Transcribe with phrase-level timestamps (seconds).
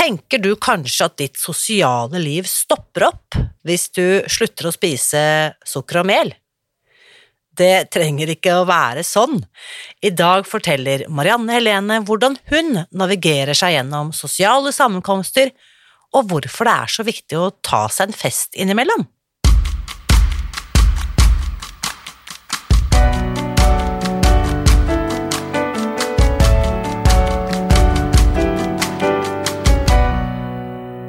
[0.00, 5.22] tenker du kanskje at ditt sosiale liv stopper opp hvis du slutter å spise
[5.66, 6.32] sukker og mel.
[7.60, 9.36] Det trenger ikke å være sånn.
[10.00, 15.52] I dag forteller Marianne Helene hvordan hun navigerer seg gjennom sosiale sammenkomster,
[16.16, 19.04] og hvorfor det er så viktig å ta seg en fest innimellom.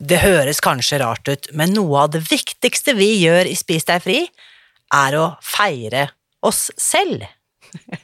[0.00, 4.00] Det høres kanskje rart ut, men noe av det viktigste vi gjør i Spis deg
[4.00, 4.22] fri,
[4.96, 6.06] er å feire
[6.46, 7.26] oss selv.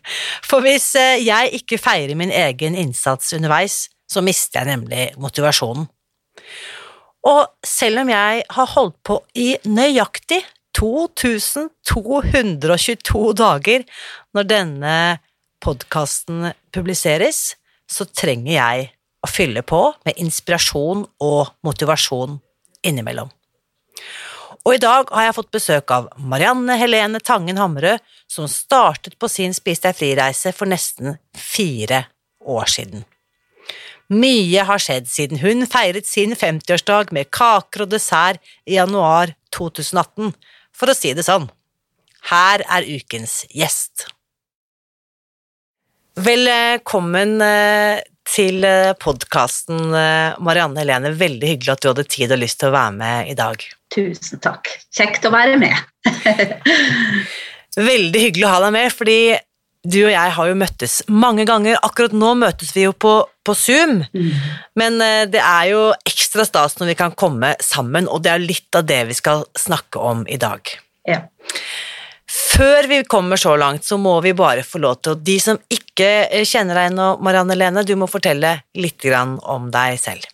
[0.48, 5.86] For hvis eh, jeg ikke feirer min egen innsats underveis, så mister jeg nemlig motivasjonen.
[7.27, 10.42] Og selv om jeg har holdt på i nøyaktig
[10.77, 13.81] 2222 dager
[14.36, 15.19] når denne
[15.64, 17.56] podkasten publiseres,
[17.88, 18.95] så trenger jeg
[19.27, 22.38] å fylle på med inspirasjon og motivasjon
[22.86, 23.28] innimellom.
[24.66, 29.28] Og i dag har jeg fått besøk av Marianne Helene Tangen Hammerød, som startet på
[29.31, 32.03] sin Spis deg fri-reise for nesten fire
[32.42, 33.04] år siden.
[34.10, 40.34] Mye har skjedd siden hun feiret sin 50-årsdag med kaker og dessert i januar 2018,
[40.75, 41.48] for å si det sånn.
[42.31, 44.09] Her er ukens gjest.
[46.16, 48.03] Velkommen eh,
[48.36, 51.14] til eh, podkasten, eh, Marianne Helene.
[51.16, 53.64] Veldig hyggelig at du hadde tid og lyst til å være med i dag.
[53.94, 54.70] Tusen takk.
[54.94, 55.76] Kjekt å være med.
[57.92, 59.19] Veldig hyggelig å ha deg med, fordi
[59.86, 61.78] du og jeg har jo møttes mange ganger.
[61.86, 64.30] Akkurat nå møtes vi jo på, på Zoom, mm.
[64.80, 68.42] men eh, det er jo ekstra stas når vi kan komme sammen, og det er
[68.42, 70.74] litt av det vi skal snakke om i dag.
[71.06, 71.22] Ja.
[72.56, 76.09] Før vi kommer så langt, så må vi bare få lov til De som ikke
[76.49, 80.25] kjenner deg nå, Marianne Lene, du må fortelle litt om deg selv.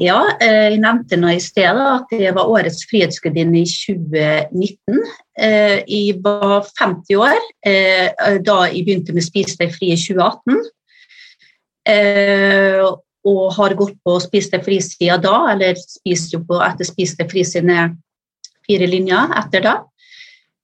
[0.00, 5.00] Ja, eh, jeg nevnte nå i stedet at jeg var årets frihetsgudinne i 2019.
[5.36, 8.12] Eh, jeg var 50 år eh,
[8.44, 10.60] da jeg begynte med Spis deg fri i 2018.
[13.32, 17.32] Og har gått på Spis deg fri-sida da, eller spiste jo på etter Spis deg
[17.32, 17.92] fri sine
[18.66, 19.76] fire linjer etter da.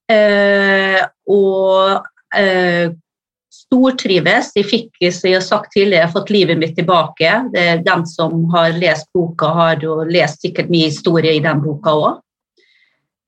[0.08, 2.94] Eh, og eh,
[3.52, 4.52] stortrives.
[4.56, 7.34] Jeg fikk, som jeg har sagt tidligere, fått livet mitt tilbake.
[7.52, 11.60] Det er Den som har lest boka, har jo lest sikkert mye historie i den
[11.64, 12.22] boka òg.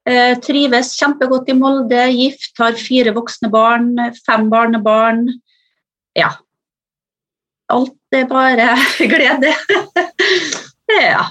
[0.08, 3.92] Eh, trives kjempegodt i Molde, gift, har fire voksne barn,
[4.24, 5.26] fem barnebarn.
[6.16, 6.32] Ja.
[7.70, 8.72] Alt er bare
[9.12, 9.52] glede.
[11.12, 11.28] ja.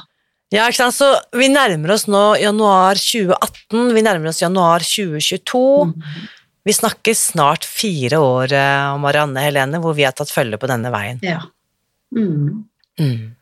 [0.49, 0.97] Ja, ikke sant?
[0.97, 5.63] Så vi nærmer oss nå januar 2018, vi nærmer oss januar 2022.
[5.91, 6.29] Mm.
[6.69, 8.53] Vi snakker snart fire år,
[8.95, 11.21] om Marianne Helene, hvor vi har tatt følge på denne veien.
[11.25, 11.43] Ja.
[12.15, 12.65] Mm.
[12.99, 13.35] Mm.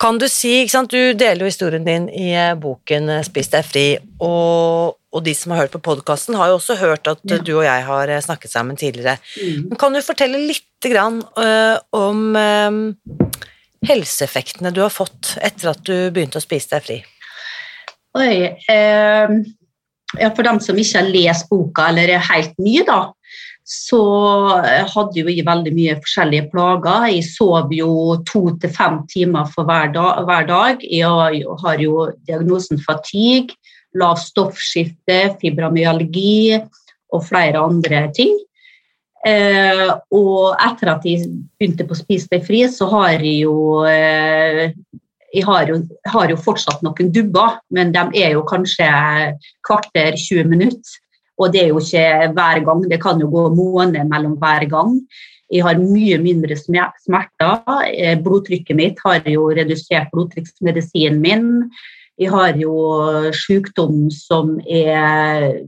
[0.00, 3.50] Kan du si, ikke sant, du deler jo historien din i eh, boken eh, Spis
[3.52, 3.86] deg fri,
[4.22, 7.38] og, og, de som har hørt på podkasten, har jo også hørt at ja.
[7.38, 9.16] du og jeg har snakket sammen tidligere.
[9.38, 9.70] Mm.
[9.70, 13.40] Men kan du fortelle litt grann, øh, om uh,
[13.88, 16.96] helseeffektene du har fått etter at du begynte å spise deg fri?
[18.14, 18.36] Oi,
[18.70, 19.34] eh,
[20.20, 23.00] ja, For dem som ikke har lest boka eller er helt nye, da,
[23.64, 24.00] så
[24.92, 27.08] hadde jo jeg veldig mye forskjellige plager.
[27.10, 30.20] Jeg sov jo to til fem timer for hver dag.
[30.28, 30.84] Hver dag.
[30.84, 33.56] Jeg har jo diagnosen fatigue,
[33.96, 36.60] lavt stoffskifte, fibromyalgi
[37.14, 38.36] og flere andre ting.
[39.24, 41.24] Eh, og etter at jeg
[41.56, 43.56] begynte på Spis deg fri, så har jeg jo
[43.88, 44.74] eh,
[45.34, 45.80] jeg har jo,
[46.12, 48.86] har jo, fortsatt noen dubber, men de er jo kanskje
[49.66, 51.00] kvarter 20 minutter.
[51.42, 54.92] Og det er jo ikke hver gang, det kan jo gå måneder mellom hver gang.
[55.50, 57.56] Jeg har mye mindre smerter.
[57.90, 61.48] Eh, Blodtrykket mitt har jo redusert blodtrykksmedisinen min.
[62.20, 62.76] Jeg har jo
[63.34, 65.64] sykdom som er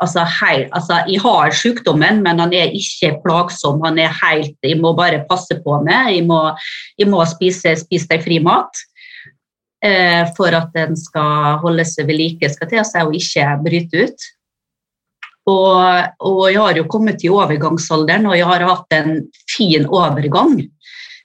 [0.00, 3.82] altså, hei, altså, Jeg har sykdommen, men han er ikke plagsom.
[3.84, 6.14] Han er helt Jeg må bare passe på meg.
[6.16, 6.40] Jeg må,
[6.98, 8.84] jeg må spise, spise deg fri mat
[9.84, 14.06] eh, for at den skal holde seg ved like, skal til seg og ikke bryte
[14.06, 14.30] ut.
[15.50, 15.82] Og,
[16.22, 19.16] og jeg har jo kommet i overgangsalderen, og jeg har hatt en
[19.50, 20.60] fin overgang,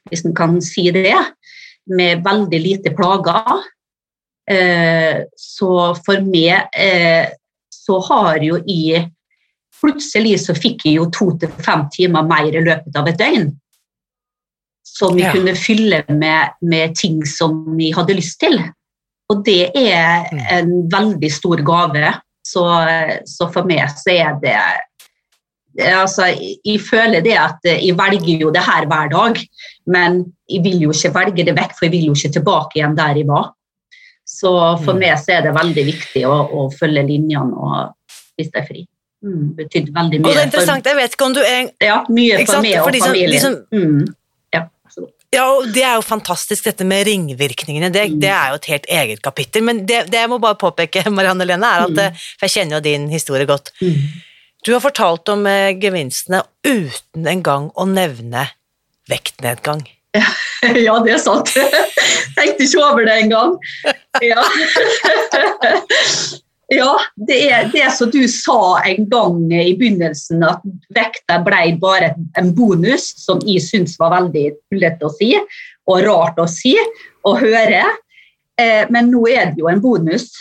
[0.10, 1.14] hvis en kan si det,
[1.88, 3.62] med veldig lite plager.
[4.50, 5.72] Eh, så
[6.06, 7.30] for meg eh,
[7.88, 9.08] så har jo jeg
[9.78, 13.52] Plutselig så fikk jeg jo to til fem timer mer i løpet av et døgn.
[14.82, 15.34] Som jeg Ja.
[15.36, 18.58] kunne fylle med, med ting som jeg hadde lyst til.
[19.30, 20.40] Og det er Mm.
[20.50, 22.14] en veldig stor gave.
[22.44, 22.64] Så,
[23.28, 24.58] så for meg så er det
[25.94, 29.38] altså, jeg, jeg føler det at jeg velger jo det her hver dag,
[29.86, 32.98] men jeg vil jo ikke velge det vekk, for jeg vil jo ikke tilbake igjen
[32.98, 33.52] der jeg var.
[34.38, 34.52] Så
[34.84, 35.00] for Mm.
[35.00, 38.84] meg så er det veldig viktig å, å følge linjene og spise deg fri.
[39.26, 40.30] Mm, betydde veldig mye.
[40.30, 42.92] Og det er interessant, jeg vet ikke om du er ja, mye for meg og
[42.94, 43.42] som- familien.
[43.42, 44.04] som- mm.
[44.54, 45.14] Ja, absolutt.
[45.34, 47.90] Ja, og det er jo fantastisk dette med ringvirkningene.
[47.92, 48.20] Det, Mm.
[48.22, 49.64] det er jo et helt eget kapittel.
[49.64, 52.00] Men det, det jeg må bare påpeke, Marianne Lene, er at Mm.
[52.00, 53.72] eh, For jeg kjenner jo din historie godt.
[53.82, 53.98] Mm.
[54.64, 58.50] Du har fortalt om eh, gevinstene uten engang å nevne
[59.10, 59.86] vektnedgang.
[60.16, 60.22] Ja,
[61.06, 61.52] det er sant.
[62.38, 63.56] Tenkte ikke over det engang.
[64.24, 64.44] Ja.
[66.80, 66.90] ja,
[67.30, 70.66] det er det som du sa en gang i begynnelsen, at
[70.96, 75.34] vekta ble bare en bonus, som jeg syns var veldig tullete å si,
[75.88, 76.76] og rart å si
[77.28, 77.86] og høre.
[78.58, 80.32] Eh, Men nå er det jo en bonus.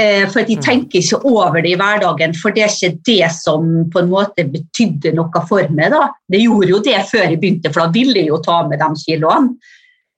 [0.00, 0.62] Eh, For de Mm.
[0.62, 4.42] tenker ikke over det i hverdagen, for det er ikke det som på en måte
[4.50, 5.90] betydde noe for meg.
[5.90, 6.08] da.
[6.28, 8.88] Det gjorde jo det før jeg begynte, for da ville jeg jo ta med de
[9.06, 9.56] kiloene.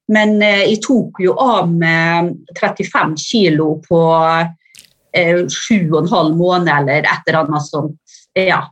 [0.09, 4.01] Men eh, jeg tok jo av med 35 kilo på
[5.13, 7.99] eh, sju og en halv måned, eller et eller annet sånt.
[8.35, 8.63] Ja.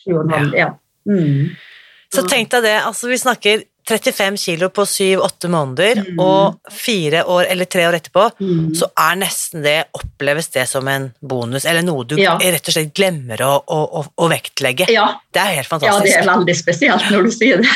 [0.00, 0.70] Sju og en ja.
[1.08, 1.50] Mm.
[2.12, 6.20] Så tenk deg det, altså vi snakker 35 kilo på 7-8 måneder, Mm.
[6.22, 8.74] og fire år eller tre år etterpå, Mm.
[8.78, 12.36] så er nesten det, oppleves det som en bonus, eller noe du Ja.
[12.38, 14.88] rett og slett glemmer å, å, å, å vektlegge.
[14.90, 16.06] Ja, Det er helt fantastisk.
[16.06, 17.68] ja, det er veldig spesielt når du sier det.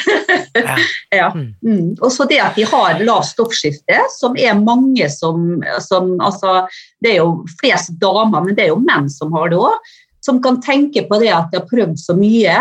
[0.55, 0.77] Ja.
[1.21, 1.29] ja.
[1.35, 1.55] Mm.
[1.65, 1.91] Mm.
[2.01, 6.67] Og så det at de har lavt stoffskifte, som er mange som, som altså,
[7.03, 9.77] Det er jo flest damer, men det er jo menn som har det òg,
[10.25, 12.55] som kan tenke på det at de har prøvd så mye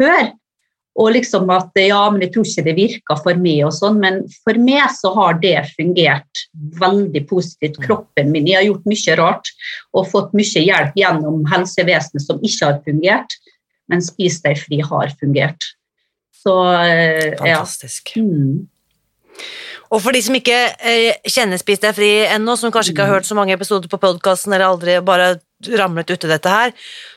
[0.00, 0.30] før.
[0.96, 4.22] Og liksom at ja, men jeg tror ikke det virker for meg og sånn, men
[4.46, 6.44] for meg så har det fungert
[6.80, 7.80] veldig positivt.
[7.84, 9.50] Kroppen min, jeg har gjort mye rart
[9.92, 13.36] og fått mye hjelp gjennom helsevesenet som ikke har fungert,
[13.92, 15.68] men Spis deg fri har fungert.
[16.32, 17.36] Så eh, ja.
[17.42, 18.14] Fantastisk.
[18.16, 18.64] Mm.
[19.92, 23.18] Og for de som ikke eh, kjenner Spis deg fri ennå, som kanskje ikke har
[23.18, 25.36] hørt så mange episoder på podkasten eller aldri bare
[25.76, 26.72] ramlet uti dette her,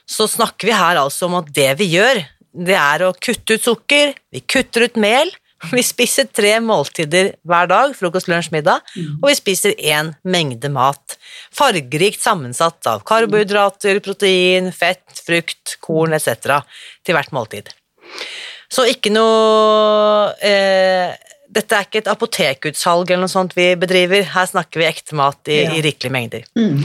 [0.10, 2.22] så snakker vi her altså om at det vi gjør,
[2.54, 5.32] det er å kutte ut sukker, vi kutter ut mel,
[5.76, 8.80] vi spiser tre måltider hver dag, frokost, lunsj, middag,
[9.20, 11.18] og vi spiser én mengde mat.
[11.56, 16.62] Fargerikt sammensatt av karbohydrater, protein, fett, frukt, korn etc.
[17.04, 17.74] til hvert måltid.
[18.70, 21.16] Så ikke noe eh,
[21.50, 24.22] Dette er ikke et apotekutsalg eller noe sånt vi bedriver.
[24.36, 25.72] Her snakker vi ekte mat i, Ja.
[25.74, 26.44] i rikelige mengder.
[26.54, 26.84] Mm.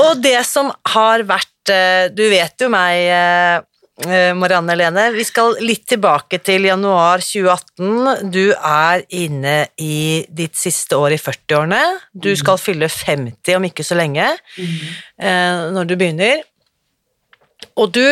[0.00, 3.60] Og det som har vært eh, Du vet jo meg, eh,
[4.06, 5.08] Marianne Helene.
[5.10, 8.30] Vi skal litt tilbake til januar 2018.
[8.30, 11.80] Du er inne i ditt siste år i 40-årene.
[12.14, 16.44] Du skal fylle 50 om ikke så lenge eh, når du begynner.
[17.78, 18.04] Og du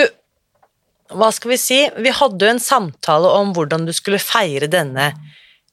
[1.07, 1.77] Hva skal vi si?
[2.03, 5.13] Vi hadde jo en samtale om hvordan du skulle feire denne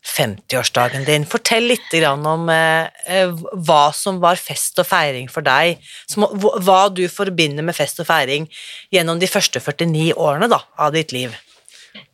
[0.03, 1.25] 50-årsdagen din.
[1.25, 3.31] Fortell litt om eh, eh,
[3.65, 5.79] hva som var fest og feiring for deg.
[6.15, 8.49] Hva- du forbinder med fest og feiring
[8.93, 11.33] gjennom de første 49 årene da, av ditt liv.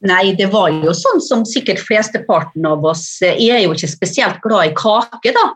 [0.04, 3.92] Nei, det var jo sånn som sikkert flesteparten av oss eh, Jeg er jo ikke
[3.92, 5.48] spesielt glad i kake, da.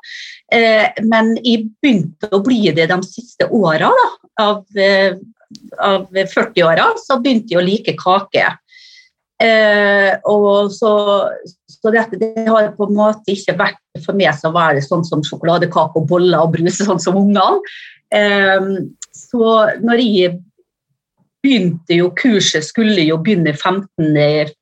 [0.52, 3.92] Eh, Men jeg begynte å bli det de siste åra
[4.42, 5.14] av, eh,
[5.80, 6.94] av 40-åra.
[6.98, 8.50] Så begynte jeg å like kake.
[9.42, 10.92] Eh, og så,
[11.68, 15.04] så dette det har på en måte ikke vært for meg som var være sånn
[15.08, 17.62] som sjokoladekake og boller og brus, sånn som ungene.
[18.14, 18.70] Eh,
[19.14, 20.38] så når jeg
[21.44, 24.14] begynte jo kurset skulle jo begynne 15.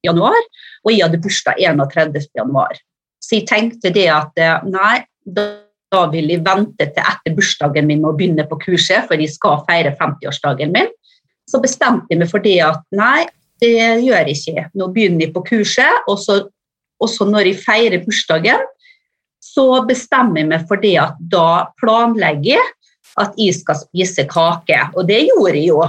[0.06, 0.40] januar,
[0.82, 2.18] og jeg hadde bursdag 31.
[2.38, 2.80] januar.
[3.22, 8.06] Så jeg tenkte det at eh, nei, da, vil jeg vente til etter bursdagen min
[8.08, 10.90] og begynne på kurset, for jeg skal feire 50-årsdagen min.
[11.50, 13.28] Så bestemte jeg meg for det at nei,
[13.62, 14.68] det gjør jeg ikke.
[14.78, 16.38] Nå begynner jeg på kurset, og så,
[17.02, 18.64] og når jeg feirer bursdagen,
[19.42, 22.70] så bestemmer jeg meg for det at da planlegger jeg
[23.20, 24.78] at jeg skal spise kake.
[24.96, 25.82] Og det gjorde jeg jo.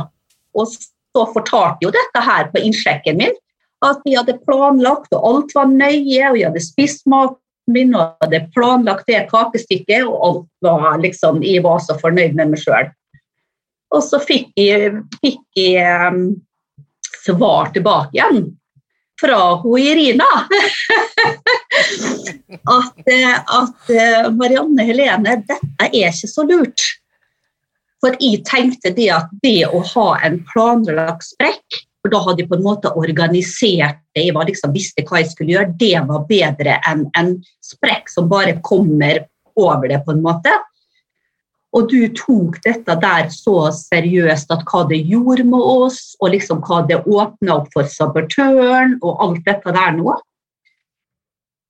[0.58, 3.36] Og så fortalte jeg jo dette her på innsjekken min,
[3.82, 7.38] at jeg hadde planlagt, og alt var nøye, og jeg hadde spist maten
[7.72, 12.54] min og hadde planlagt det kakestykket, og alt var liksom Jeg var så fornøyd med
[12.54, 12.90] meg sjøl.
[13.92, 16.14] Og så fikk jeg, fikk jeg
[17.22, 18.50] svar tilbake igjen
[19.22, 20.24] fra hun Irina.
[22.78, 26.88] at, eh, at eh, Marianne Helene, dette er ikke så lurt.
[28.02, 32.50] For jeg tenkte det at det å ha en planlagt sprekk, for da hadde jeg
[32.50, 36.80] på en måte organisert det, jeg liksom visste hva jeg skulle gjøre, det var bedre
[36.90, 39.22] enn en sprekk som bare kommer
[39.54, 40.50] over det, på en måte.
[41.72, 46.60] Og du tok dette der så seriøst at hva det gjorde med oss, og liksom
[46.66, 50.18] hva det åpna opp for sabotøren og alt dette der nå.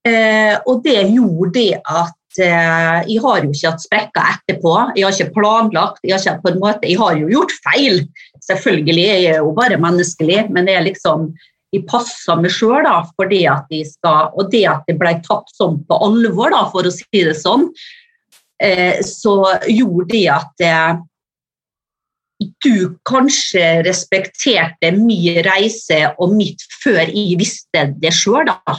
[0.02, 4.74] Eh, og det gjorde det at eh, jeg har jo ikke hatt sprekker etterpå.
[4.96, 6.02] Jeg har ikke planlagt.
[6.02, 8.02] Jeg har, ikke, på en måte, jeg har jo gjort feil.
[8.42, 11.30] Selvfølgelig jeg er jo bare menneskelig, men det er liksom
[11.72, 12.84] jeg passer meg sjøl
[13.16, 16.66] for det at de skal Og det at det ble tatt sånn på alvor, da,
[16.68, 17.70] for å si det sånn,
[19.06, 19.36] så
[19.68, 21.00] gjorde det at eh,
[22.64, 28.78] du kanskje respekterte min reise og mitt før jeg visste det sjøl, da.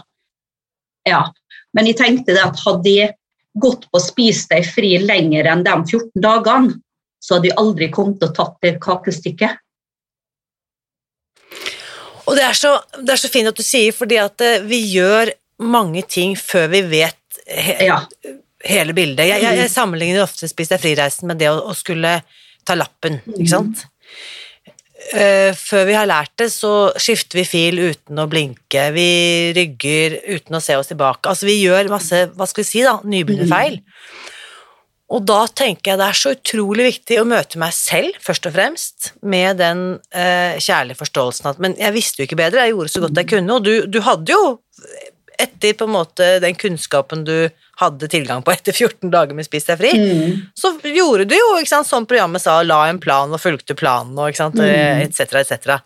[1.07, 1.23] Ja.
[1.73, 3.15] Men jeg tenkte at hadde jeg
[3.59, 6.77] gått på Spis deg fri lenger enn de 14 dagene,
[7.23, 9.59] så hadde jeg aldri kommet til å tatt det kakestykket.
[12.23, 14.79] Og det er, så, det er så fint at du sier, fordi at eh, vi
[14.93, 17.19] gjør mange ting før vi vet
[17.83, 17.97] ja
[18.63, 19.27] hele bildet.
[19.27, 19.73] Jeg, jeg, jeg mm.
[19.73, 22.19] sammenligner ofte Spis deg fri-reisen med det å, å, skulle
[22.63, 23.51] ta lappen, ikke mm.
[23.51, 23.85] sant.
[25.13, 29.09] Uh, før vi har lært det, så skifter vi fil uten å blinke, vi
[29.55, 31.27] rygger uten å se oss tilbake.
[31.27, 33.81] Altså, vi gjør masse, hva skal vi si, da, nybegynnerfeil.
[33.81, 34.29] Mm.
[35.13, 38.55] Og da tenker jeg det er så utrolig viktig å møte meg selv, først og
[38.55, 39.83] fremst, med den
[40.15, 43.29] uh, kjærlige forståelsen at Men jeg visste jo ikke bedre, jeg gjorde så godt jeg
[43.35, 44.55] kunne, og du, du hadde jo
[45.41, 47.35] etter på en måte den kunnskapen du
[47.81, 50.41] hadde tilgang på etter 14 dager med Spis deg fri, mm.
[50.57, 54.17] så gjorde du jo, ikke sant, som programmet sa, la en plan og fulgte planen
[54.19, 55.03] og ikke sant, mm.
[55.07, 55.79] etc., etc.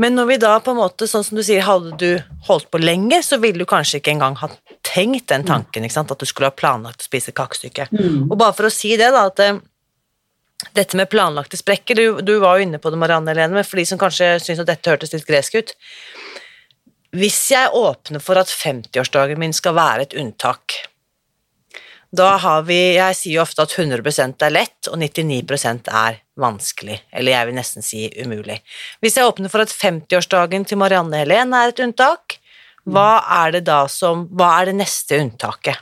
[0.00, 2.80] Men når vi da på en måte, sånn som du sier, hadde du holdt på
[2.80, 4.48] lenge, så ville du kanskje ikke engang ha
[4.86, 7.90] tenkt den tanken, ikke sant, at du skulle ha planlagt å spise kakestykke.
[7.92, 8.30] Mm.
[8.30, 9.60] Og bare for å si det, da, at eh,
[10.76, 13.80] dette med planlagte sprekker, du, du var jo inne på det, Marianne Helene, men for
[13.80, 15.76] de som kanskje syns at dette hørtes litt gresk ut,
[17.16, 20.76] hvis jeg åpner for at 50-årsdagen min skal være et unntak,
[22.10, 26.96] da har vi Jeg sier jo ofte at 100% er lett, og 99% er vanskelig,
[27.14, 28.58] eller jeg vil nesten si umulig.
[29.02, 32.40] Hvis jeg åpner for at 50-årsdagen til Marianne Helen er et unntak,
[32.88, 35.78] hva er det da som Hva er det neste unntaket?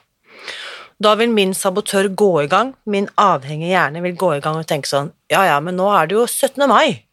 [0.99, 4.67] Da vil min sabotør gå i gang, min avhengige hjerne vil gå i gang og
[4.67, 6.67] tenke sånn Ja, ja, men nå er det jo 17.
[6.67, 7.05] mai.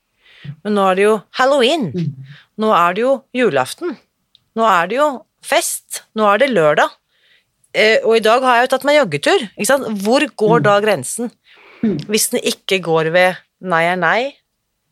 [0.64, 1.92] Men nå er det jo halloween.
[2.58, 3.96] Nå er det jo julaften.
[4.56, 5.10] Nå er det jo
[5.46, 6.94] fest, nå er det lørdag,
[7.76, 9.46] eh, og i dag har jeg jo tatt meg joggetur.
[9.56, 9.90] Ikke sant?
[10.06, 10.66] Hvor går mm.
[10.66, 11.32] da grensen?
[11.84, 11.98] Mm.
[12.10, 14.20] Hvis den ikke går ved nei er nei,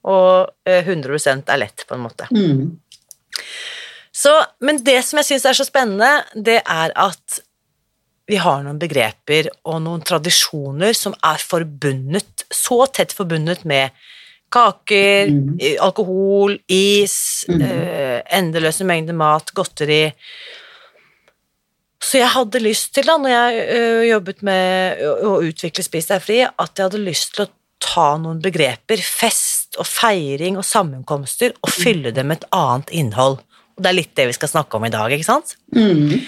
[0.04, 2.28] og 100 eh, er lett, på en måte.
[2.36, 2.76] Mm.
[4.14, 7.40] Så, men det som jeg syns er så spennende, det er at
[8.30, 13.96] vi har noen begreper og noen tradisjoner som er forbundet, så tett forbundet med
[14.54, 15.56] Kaker, mm.
[15.82, 17.16] alkohol, is,
[17.50, 17.64] mm.
[17.66, 20.06] eh, endeløse mengder mat, godteri.
[22.04, 26.22] Så jeg hadde lyst til, da når jeg ø, jobbet med å utvikle Spis deg
[26.22, 27.52] fri, at jeg hadde lyst til å
[27.84, 33.40] ta noen begreper, fest og feiring og sammenkomster, og fylle dem med et annet innhold.
[33.74, 35.56] Og det er litt det vi skal snakke om i dag, ikke sant?
[35.76, 36.20] Mm.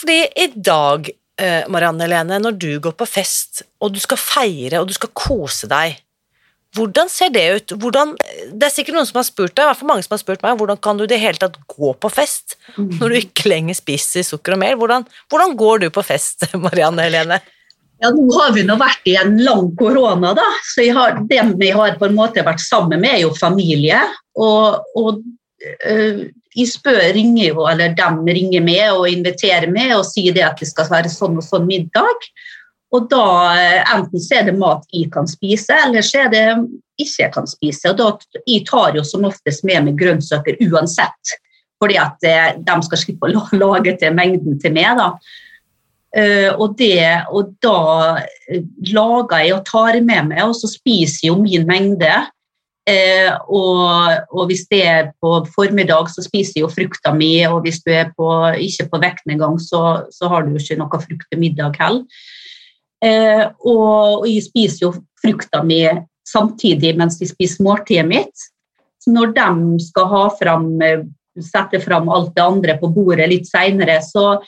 [0.00, 4.80] Fordi i dag, uh, Marianne Helene, når du går på fest, og du skal feire
[4.80, 6.00] og du skal kose deg
[6.76, 7.72] hvordan ser det ut?
[7.82, 8.12] Hvordan,
[8.54, 10.44] det er sikkert noen som har spurt deg, i hvert fall mange som har spurt
[10.44, 13.78] meg, hvordan kan du i det hele tatt gå på fest når du ikke lenger
[13.78, 14.76] spiser sukker og mel?
[14.78, 17.40] Hvordan, hvordan går du på fest, Marianne Helene?
[18.00, 20.46] Ja, Nå har vi nå vært i en lang korona, da.
[20.70, 23.98] så har, dem vi har på en måte vært sammen med, er jo familie.
[24.40, 25.18] Og, og
[25.90, 26.22] øh,
[26.56, 30.62] jeg spør, ringer jo, eller dem ringer med og inviterer med og sier det at
[30.62, 32.30] det skal være sånn og sånn middag.
[32.90, 36.46] Og da eh, enten så er det mat jeg kan spise, eller så er det
[37.00, 37.92] ikke jeg kan spise.
[37.92, 41.36] Og da, jeg tar jo som oftest med meg grønnsaker uansett,
[41.80, 44.98] fordi at eh, de skal slippe å lage til mengden til meg.
[45.00, 45.14] da.
[46.10, 48.18] Uh, og, det, og da
[48.90, 52.10] lager jeg og tar med meg, og så spiser jeg jo min mengde.
[52.90, 57.60] Eh, og, og, hvis det er på formiddag, så spiser jeg jo frukta mi, og
[57.62, 58.26] hvis du er på,
[58.58, 62.26] ikke på vektnedgang, så, så har du jo ikke noe frukt til middag heller.
[63.04, 65.82] Eh, og, jeg spiser jo frukta mi
[66.28, 68.48] samtidig mens jeg spiser måltidet mitt.
[69.00, 71.06] Så når de skal ha fram, eh,
[71.40, 74.40] sette fram alt det andre på bordet litt seinere, så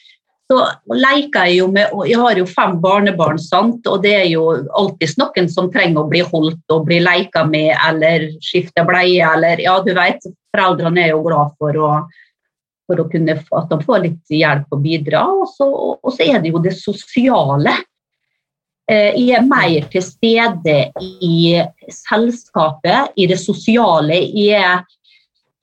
[0.53, 0.59] så
[0.93, 3.87] leker jeg jo med Jeg har jo fem barnebarn, sant?
[3.89, 7.73] og det er jo alltid noen som trenger å bli holdt og bli leka med
[7.89, 10.21] eller skifte bleie eller Ja, du vet,
[10.53, 11.93] foreldrene er jo glad for å,
[12.89, 15.25] for å kunne, at de får litt hjelp og bidra.
[15.31, 17.79] Og så, og så er det jo det sosiale.
[18.91, 20.77] Eh, jeg er mer til stede
[21.23, 21.61] i
[21.93, 24.19] selskapet, i det sosiale.
[24.35, 24.83] Jeg,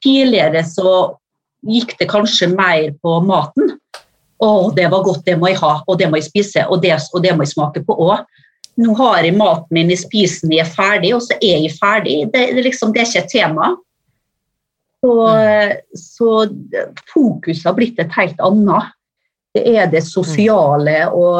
[0.04, 0.94] tidligere så
[1.68, 3.76] gikk det kanskje mer på maten.
[4.40, 6.94] Å, det var godt, det må jeg ha, og det må jeg spise, og det,
[7.12, 8.24] og det må jeg smake på òg.
[8.80, 12.22] Nå har jeg maten min i spisen, jeg er ferdig, og så er jeg ferdig.
[12.32, 13.74] Det, det, liksom, det er ikke et tema.
[15.04, 15.16] Så,
[16.00, 16.30] så
[17.12, 18.96] fokuset har blitt et helt annet.
[19.56, 21.40] Det er det sosiale, og,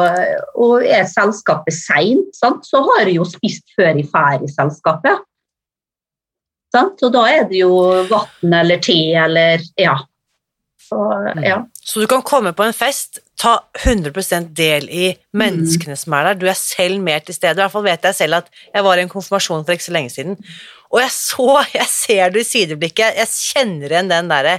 [0.58, 5.22] og er selskapet seint, så har jeg jo spist før jeg drar i selskapet.
[6.74, 7.02] Sant?
[7.06, 7.74] Og da er det jo
[8.10, 9.96] vann eller te eller ja.
[10.90, 11.42] Så, mm.
[11.46, 11.60] ja.
[11.86, 16.00] Så du kan komme på en fest, ta 100% del i menneskene mm.
[16.02, 17.54] som er der, du er selv mer til stede.
[17.58, 19.94] I hvert fall vet jeg selv at jeg var i en konfirmasjon for ikke så
[19.94, 20.38] lenge siden,
[20.90, 21.48] og jeg så,
[21.78, 24.58] jeg ser det i sideblikket, jeg kjenner igjen den derre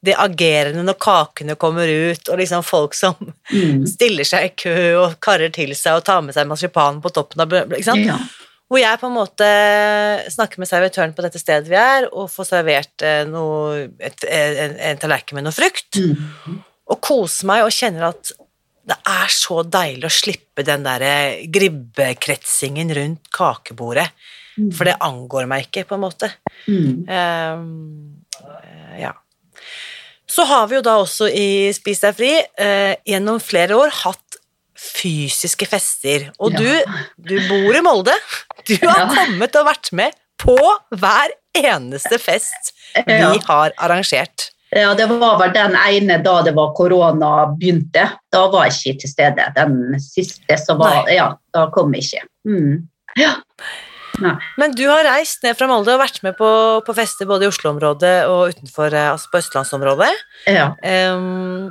[0.00, 3.86] det agerende når kakene kommer ut, og liksom folk som mm.
[3.94, 7.44] stiller seg i kø og karrer til seg og tar med seg marsipan på toppen
[7.44, 8.06] av ikke sant?
[8.08, 8.16] Ja.
[8.70, 9.46] Hvor jeg på en måte
[10.30, 14.76] snakker med servitøren på dette stedet vi er, og får servert eh, noe, et, en,
[14.92, 15.98] en tallerken med noe frukt.
[15.98, 16.60] Mm.
[16.94, 18.30] Og koser meg og kjenner at
[18.90, 21.02] det er så deilig å slippe den der
[21.52, 24.06] gribbekretsingen rundt kakebordet.
[24.54, 24.70] Mm.
[24.76, 26.30] For det angår meg ikke, på en måte.
[26.70, 27.04] Mm.
[27.10, 28.22] Um,
[28.98, 29.12] ja.
[30.30, 34.38] Så har vi jo da også i Spis deg fri eh, gjennom flere år hatt
[34.80, 36.30] fysiske fester.
[36.40, 36.60] Og ja.
[36.60, 38.14] du, du bor i Molde.
[38.68, 39.08] Du har ja.
[39.10, 40.56] kommet og vært med på
[40.96, 43.34] hver eneste fest vi ja.
[43.48, 44.50] har arrangert.
[44.70, 48.06] Ja, det var vel den ene da det var korona begynte.
[48.30, 49.46] Da var jeg ikke til stede.
[49.56, 51.16] Den siste så var Nei.
[51.18, 52.28] Ja, da kom jeg ikke.
[52.46, 52.76] Mm.
[53.18, 53.34] Ja.
[54.20, 54.34] Nei.
[54.60, 56.50] Men du har reist ned fra Molde og vært med på,
[56.86, 60.10] på fester både i Oslo-området og utenfor, eh, altså på østlandsområdet.
[60.50, 60.72] Ja.
[60.84, 61.70] Um,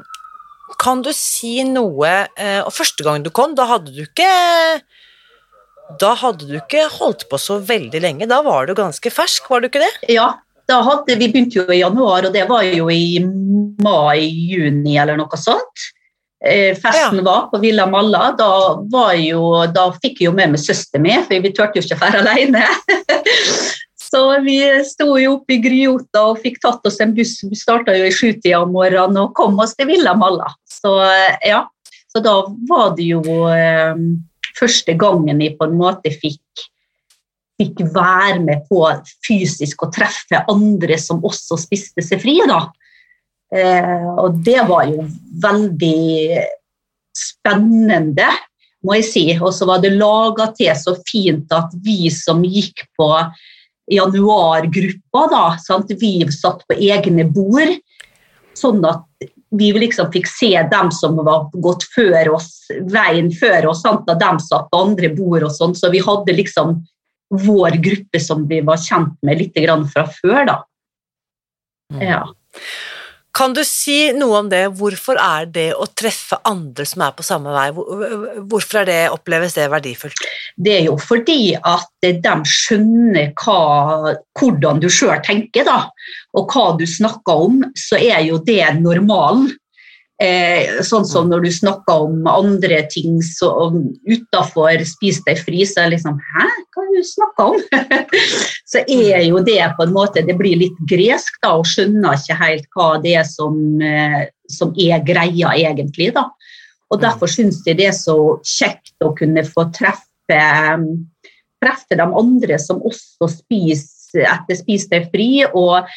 [0.79, 4.29] kan du si noe eh, Og første gang du kom, da hadde du ikke
[5.97, 8.27] da hadde du ikke holdt på så veldig lenge.
[8.29, 9.89] Da var du ganske fersk, var du ikke det?
[10.13, 10.27] Ja,
[10.69, 13.17] da hadde, vi begynte jo i januar, og det var jo i
[13.81, 15.89] mai-juni eller noe sånt.
[16.45, 18.32] Eh, festen var på Villa Malla.
[18.38, 18.49] Da,
[19.19, 22.12] jo, da fikk jeg jo med meg søsteren min, for vi turte jo ikke å
[22.13, 22.65] dra alene.
[24.10, 27.36] Så vi sto jo oppe i Gryota og fikk tatt oss en buss.
[27.45, 30.47] Vi starta jo i sjutida om morgenen og kom oss til Villa Malla.
[30.65, 30.95] Så
[31.45, 31.67] ja,
[32.10, 33.21] så da var det jo
[33.54, 33.93] eh,
[34.58, 36.63] første gangen jeg på en måte fikk,
[37.62, 38.82] fikk være med på
[39.28, 42.63] fysisk å treffe andre som også spiste seg frie, da.
[43.55, 45.07] Eh, og det var jo
[45.41, 46.43] veldig
[47.17, 48.29] spennende,
[48.85, 49.25] må jeg si.
[49.39, 53.09] Og så var det laga til så fint at vi som gikk på
[53.89, 55.43] januargruppa, da.
[55.63, 55.91] Sant?
[55.99, 57.77] Vi satt på egne bord,
[58.57, 59.05] sånn at
[59.57, 64.05] vi liksom fikk se dem som var gått før oss, veien før oss, sant?
[64.05, 66.77] da de satt på andre bord og sånn, så vi hadde liksom
[67.33, 69.57] vår gruppe som vi var kjent med litt
[69.93, 70.57] fra før, da.
[71.93, 72.01] Mm.
[72.05, 72.21] Ja.
[73.39, 74.65] Kan du si noe om det?
[74.75, 79.69] Hvorfor er det å treffe andre som er på samme vei, hvorfor det, oppleves det
[79.71, 80.25] verdifullt?
[80.60, 85.86] Det er jo fordi at de skjønner hva, hvordan du sjøl tenker, da.
[86.36, 89.47] Og hva du snakker om, så er jo det normalen.
[90.19, 95.86] Eh, sånn som når du snakker om andre ting utafor 'spis deg fri', så er
[95.88, 97.62] det liksom Hæ, hva det du snakker om?
[98.71, 102.36] så er jo det på en måte Det blir litt gresk, da, og skjønner ikke
[102.36, 106.12] helt hva det er som, eh, som er greia, egentlig.
[106.13, 106.27] da.
[106.91, 110.41] Og Derfor syns jeg det er så kjekt å kunne få treffe,
[111.63, 115.88] treffe de andre som også spiser etter Spis deg fri, og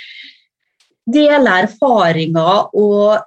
[1.10, 3.18] dele erfaringer og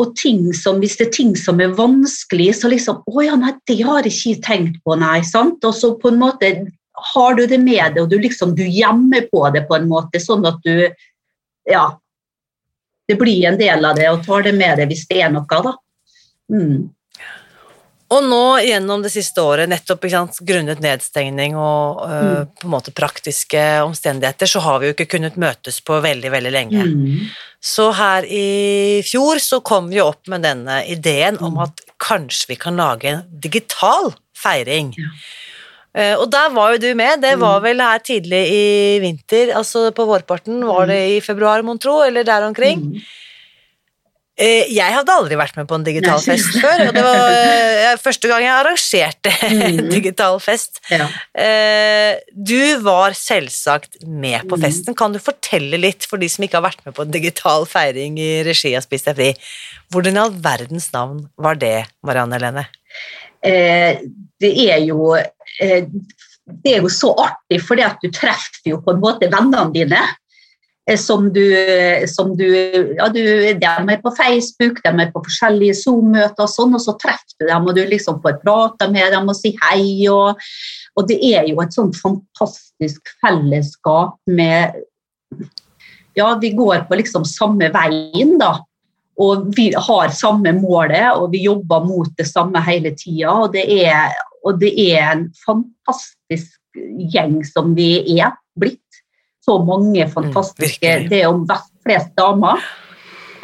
[0.00, 3.52] og ting som, hvis det er ting som er vanskelig, så liksom Å ja, nei,
[3.70, 5.20] det har jeg ikke tenkt på, nei.
[5.26, 5.62] sant?
[5.64, 6.50] Og så på en måte
[7.14, 10.22] har du det med deg, og du liksom du gjemmer på det på en måte,
[10.22, 10.88] sånn at du
[11.70, 11.86] Ja.
[13.08, 15.44] Det blir en del av det, og tar det med deg hvis det er noe,
[15.46, 15.74] da.
[16.52, 16.88] Mm.
[18.12, 22.92] Og nå gjennom det siste året, nettopp sant, grunnet nedstengning og øh, på en måte
[22.94, 26.84] praktiske omstendigheter, så har vi jo ikke kunnet møtes på veldig, veldig lenge.
[26.84, 27.30] Mm.
[27.64, 32.60] Så her i fjor så kom vi opp med denne ideen om at kanskje vi
[32.60, 34.92] kan lage en digital feiring.
[35.00, 35.14] Ja.
[35.94, 38.64] Uh, og der var jo du med, det var vel her tidlig i
[38.98, 42.82] vinter, altså på vårparten, var det i februar, mon tro, eller der omkring?
[42.82, 43.04] Mm.
[44.36, 46.34] Eh, Jeg hadde aldri vært med på en digital Nei.
[46.34, 47.34] fest før, og det var
[47.92, 49.90] eh, første gang jeg arrangerte en Mhm.
[49.92, 50.80] digital fest.
[50.90, 51.06] Ja.
[51.38, 54.64] Eh, Du var selvsagt med på Mhm.
[54.66, 54.96] festen.
[54.98, 58.18] Kan du fortelle litt for de som ikke har vært med på en digital feiring
[58.18, 59.30] i regi av Spis deg fri?
[59.94, 62.66] Hvordan i all verdens navn var det, Marianne Helene?
[63.44, 64.00] Eh,
[64.40, 65.84] det er jo eh,
[66.44, 70.02] det er jo så artig, fordi at du treffer jo på en måte vennene dine.
[70.90, 71.44] Eh, Som du,
[72.10, 72.46] som du,
[72.98, 73.22] ja, du
[73.60, 77.46] De er på Facebook, de er på forskjellige Zoom-møter, og sånn, og så treffer du
[77.48, 80.08] dem, og du liksom får prate med dem og si hei.
[80.12, 80.40] Og,
[80.94, 84.82] og det er jo et sånn fantastisk fellesskap med
[86.14, 88.60] Ja, vi går på liksom samme veien, da.
[89.18, 93.34] Og vi har samme målet, og vi jobber mot det samme hele tida.
[93.46, 93.56] Og,
[94.46, 98.83] og det er en fantastisk gjeng som vi er blitt.
[99.44, 101.42] Så mange fantastiske mm, Det er om
[101.84, 102.62] flest damer.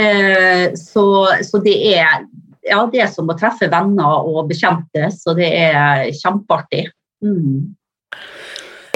[0.00, 1.04] Eh, så,
[1.44, 2.22] så det er
[2.64, 6.86] ja, det er som å treffe venner og bekjente, så det er kjempeartig.
[7.24, 7.74] Mm.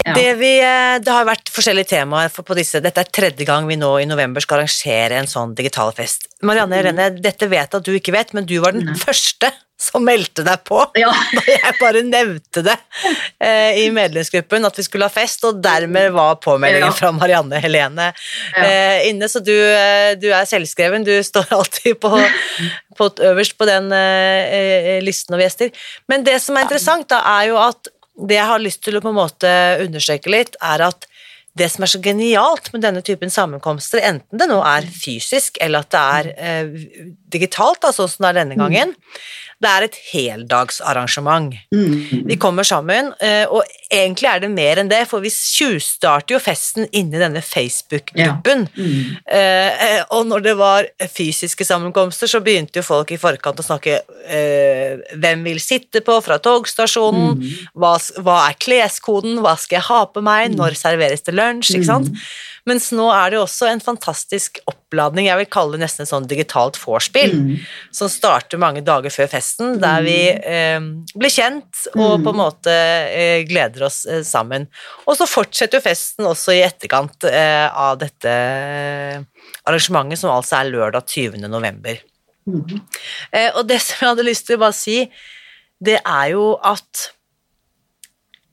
[0.05, 0.13] Ja.
[0.13, 2.83] Det, vi, eh, det har vært forskjellige temaer på disse.
[2.85, 6.29] Dette er tredje gang vi nå i november skal arrangere en sånn digital fest.
[6.45, 8.99] Marianne Helene, dette vet jeg at du ikke vet, men du var den Mm.
[9.01, 9.49] Første
[9.81, 10.79] som meldte deg på.
[11.03, 11.11] Ja.
[11.35, 12.77] da jeg bare nevnte det
[13.43, 16.93] eh, i medlemsgruppen at vi skulle ha fest, og dermed var påmeldingen Ja.
[16.97, 18.11] fra Marianne Helene
[18.55, 18.63] Ja.
[18.65, 22.13] eh, inne, så du, eh, du er selvskreven, du står alltid på,
[22.99, 25.73] på øverst på den eh, eh, listen av gjester.
[26.09, 27.91] Men det som er interessant, da, er jo at
[28.29, 29.51] det jeg har lyst til å på en måte
[29.83, 31.09] understreke litt, er at
[31.59, 35.85] det som er så genialt med denne typen sammenkomster, enten det nå er fysisk eller
[35.85, 36.87] at det er eh,
[37.31, 38.95] digitalt, da, sånn som det er denne gangen,
[39.65, 41.55] det er et heldagsarrangement.
[41.75, 42.27] Mm.
[42.29, 46.41] Vi kommer sammen, eh, og egentlig er det mer enn det, for vi tjuvstarter jo
[46.43, 48.67] festen inni denne Facebook-gruppen.
[48.77, 49.17] Mm.
[49.27, 53.67] Eh, eh, og når det var fysiske sammenkomster, så begynte jo folk i forkant å
[53.67, 54.01] snakke
[55.21, 57.69] hvem vil sitte på fra togstasjonen, Mm.
[57.77, 60.57] hva, hva er kleskoden, hva skal jeg ha på meg, Mm.
[60.57, 62.09] når serveres det lunsj, ikke sant?
[62.67, 66.27] Mens nå er det også en fantastisk oppladning, jeg vil kalle det nesten et sånn
[66.31, 67.59] digitalt vorspiel, Mm.
[67.93, 70.81] som starter mange dager før festen, der vi eh,
[71.15, 72.25] blir kjent og Mm.
[72.25, 74.67] på en måte eh, gleder oss eh, sammen.
[75.07, 79.21] Og så fortsetter jo festen også i etterkant eh, av dette eh,
[79.67, 81.45] arrangementet, som altså er lørdag 20.
[81.49, 82.01] november.
[82.49, 82.81] Mm.
[83.33, 85.11] Eh, og det som jeg hadde lyst til å bare si,
[85.85, 87.11] det er jo at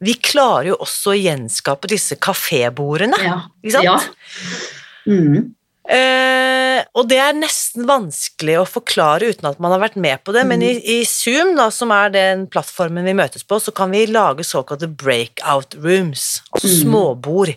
[0.01, 3.39] vi klarer jo også å gjenskape disse kafébordene, Ja.
[3.63, 3.85] ikke sant?
[3.85, 3.99] Ja.
[5.07, 5.53] Mm.
[5.91, 10.31] Eh, og det er nesten vanskelig å forklare uten at man har vært med på
[10.35, 13.91] det, men i, i Zoom, da, som er den plattformen vi møtes på, så kan
[13.91, 16.77] vi lage såkalte breakout rooms, altså Mm.
[16.83, 17.55] småbord,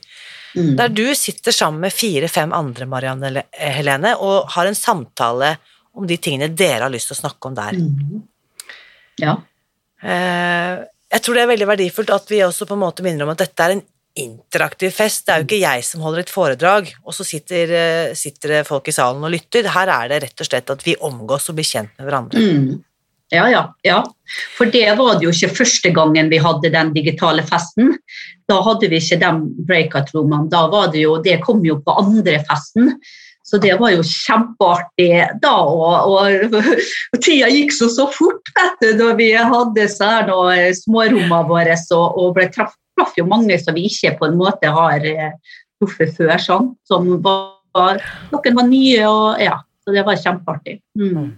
[0.57, 0.77] Mm.
[0.79, 5.57] der du sitter sammen med fire-fem andre, Marianne Helene, og har en samtale
[5.95, 7.73] om de tingene dere har lyst til å snakke om der.
[7.73, 8.23] Mm.
[9.19, 9.37] Ja.
[10.03, 13.35] Eh, jeg tror det er veldig verdifullt at vi også på en måte minner om
[13.35, 15.25] at dette er en interaktiv fest.
[15.27, 18.89] Det er jo ikke jeg som holder et foredrag, og så sitter, eh, sitter folk
[18.89, 19.71] i salen og lytter.
[19.75, 22.43] Her er det rett og slett at vi omgås og blir kjent med hverandre.
[22.43, 22.83] Mm.
[23.33, 23.99] Ja, ja, ja.
[24.55, 27.97] For det var det jo ikke første gangen vi hadde den digitale festen.
[28.51, 29.31] Da hadde vi ikke de
[29.71, 30.51] breakout-rommene.
[30.53, 32.95] Da var det jo, det kom jo på andre festen.
[33.45, 35.11] Så det var jo kjempeartig
[35.43, 36.55] da, og, og,
[37.13, 42.17] og tida gikk så, så fort vet du, da vi hadde eh, smårommene våre og,
[42.23, 45.37] og ble traff, traff jo mange som vi ikke på en måte har eh,
[45.77, 48.01] truffet før, sånn, som var,
[48.33, 50.79] noen var nye, og ja, så det var kjempeartig.
[50.97, 51.35] Mm.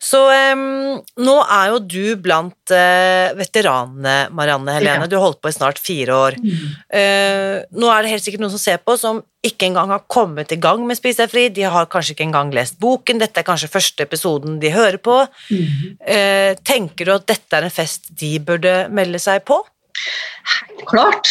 [0.00, 0.20] Så
[0.56, 5.04] um, nå er jo du blant uh, veteranene, Marianne Helene.
[5.04, 5.10] Ja.
[5.10, 6.38] Du har holdt på i snart fire år.
[6.40, 6.62] Mm.
[6.88, 10.52] Uh, nå er det helt sikkert noen som ser på, som ikke engang har kommet
[10.56, 11.44] i gang med Spis deg fri.
[11.52, 13.20] De har kanskje ikke engang lest boken.
[13.20, 15.20] Dette er kanskje første episoden de hører på.
[15.52, 15.84] Mm.
[16.00, 19.60] Uh, tenker du at dette er en fest de burde melde seg på?
[20.88, 21.28] Klart.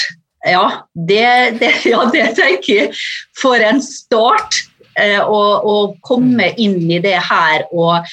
[0.47, 2.93] Ja det, det, ja, det tenker jeg.
[3.35, 4.61] For en start
[4.99, 8.03] å komme inn i det her og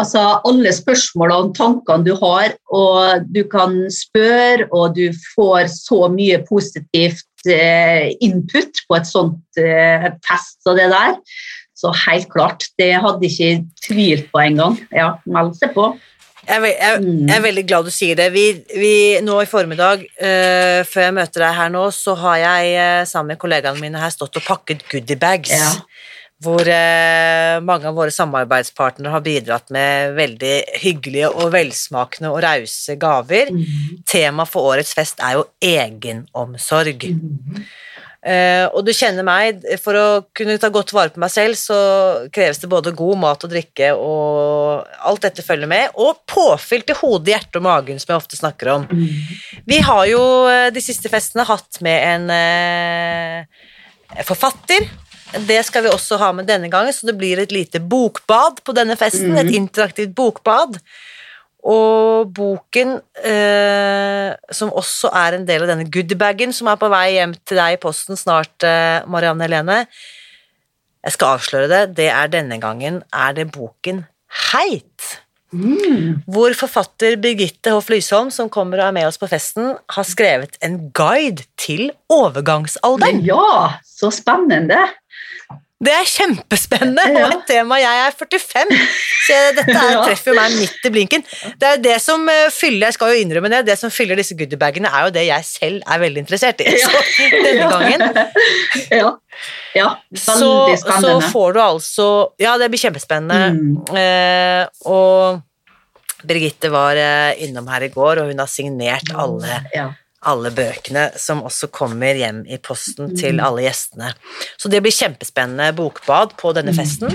[0.00, 6.06] altså, alle spørsmålene og tankene du har, og du kan spørre, og du får så
[6.12, 11.18] mye positivt eh, input på et sånt eh, fest som det der.
[11.78, 14.78] Så helt klart, det hadde jeg ikke tvilt på engang.
[14.90, 15.92] Ja, meld seg på.
[16.48, 18.30] Jeg er, jeg, jeg er, veldig glad du sier det.
[18.32, 22.72] Vi, vi, nå i formiddag, uh, før jeg møter deg her nå, så har jeg
[22.72, 25.52] uh, sammen med kollegaene mine her stått og pakket goodiebags.
[25.52, 25.70] Ja.
[26.38, 32.94] Hvor uh, mange av våre samarbeidspartnere har bidratt med veldig hyggelige og velsmakende og rause
[33.00, 33.50] gaver.
[33.50, 34.04] Mm.
[34.06, 37.08] Tema for årets fest er jo egenomsorg.
[37.10, 37.64] Mm.
[38.18, 41.78] Uh, og du kjenner meg, for å kunne ta godt vare på meg selv, så
[42.34, 46.98] kreves det både god mat og drikke, og alt dette følger med, og påfyll til
[47.00, 48.86] hodet, hjertet og magen, som jeg ofte snakker om.
[48.90, 49.62] Mm.
[49.66, 52.24] Vi har jo uh, de siste festene hatt med en
[54.26, 54.86] forfatter.
[55.32, 58.74] Det skal vi også ha med denne gangen, så det blir et lite bokbad på
[58.76, 59.34] denne festen.
[59.34, 59.40] Mm.
[59.42, 60.78] Et interaktivt bokbad.
[61.68, 67.18] Og boken, eh, som også er en del av denne goodiebagen som er på vei
[67.18, 69.86] hjem til deg i posten snart, eh, Marianne Helene
[71.04, 71.94] Jeg skal avsløre det.
[71.96, 74.06] Det er denne gangen er det boken
[74.52, 75.18] Heit.
[75.52, 76.20] Mm.
[76.28, 80.58] Hvor forfatter Birgitte Hoff Lysholm, som kommer og er med oss på festen, har skrevet
[80.60, 83.22] en guide til overgangsalderen.
[83.24, 84.82] Ja, så spennende!
[85.78, 87.20] Det er kjempespennende, ja.
[87.22, 88.78] og et tema Jeg er 45,
[89.28, 91.22] så dette her treffer meg midt i blinken.
[91.54, 94.34] Det er det som eh, fyller jeg skal jo innrømme det, det som fyller disse
[94.38, 96.72] goodiebagene, er jo det jeg selv er veldig interessert i.
[96.82, 96.90] Så
[97.44, 98.02] denne gangen
[98.90, 99.12] Ja.
[99.76, 99.88] ja
[100.18, 102.08] så, så, får du altså
[102.42, 103.38] Ja, det blir kjempespennende.
[103.54, 103.94] Mm.
[104.02, 109.62] Eh, og Birgitte var eh, innom her i går, og hun har signert alle.
[109.76, 109.92] Ja
[110.26, 113.42] alle bøkene, som også kommer hjem i posten til mm.
[113.44, 114.12] alle gjestene.
[114.58, 116.78] Så det blir kjempespennende bokbad på denne mm.
[116.78, 117.14] festen.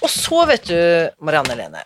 [0.00, 0.78] Og så, vet du,
[1.26, 1.82] Marianne Lene,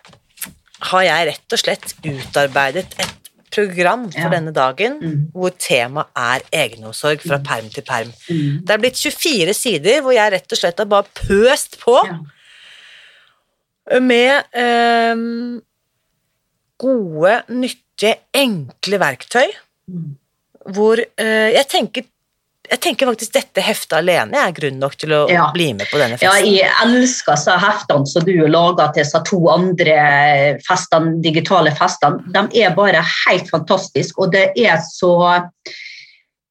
[0.91, 3.17] har jeg rett og slett utarbeidet et
[3.51, 4.31] program for ja.
[4.31, 5.17] denne dagen mm.
[5.35, 8.13] hvor temaet er egenomsorg fra perm til perm.
[8.31, 8.61] Mm.
[8.63, 12.21] Det er blitt 24 sider hvor jeg rett og slett har bare pøst på ja.
[13.99, 15.27] med eh,
[16.81, 18.15] gode, nyttige,
[18.47, 19.51] enkle verktøy.
[19.91, 20.20] Mm
[20.75, 22.09] hvor uh, jeg tenker
[22.71, 25.49] jeg tenker faktisk dette heftet alene er grunn nok til å ja.
[25.55, 26.47] bli med på denne festen.
[26.53, 29.97] Ja, jeg elsker så heftene som du lager til disse to andre
[30.67, 32.23] festene, digitale festene.
[32.31, 35.17] De er bare helt fantastiske, og det er så